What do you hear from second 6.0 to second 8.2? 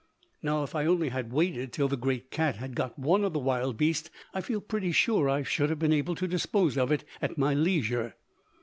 to dispose of it at my leisure.